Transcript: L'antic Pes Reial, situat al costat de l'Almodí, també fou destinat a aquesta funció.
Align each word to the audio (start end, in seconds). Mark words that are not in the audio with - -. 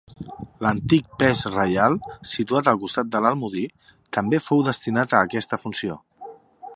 L'antic 0.65 1.11
Pes 1.23 1.41
Reial, 1.55 1.97
situat 2.31 2.71
al 2.73 2.81
costat 2.85 3.13
de 3.17 3.21
l'Almodí, 3.25 3.67
també 4.19 4.43
fou 4.47 4.67
destinat 4.69 5.15
a 5.19 5.23
aquesta 5.31 5.61
funció. 5.67 6.01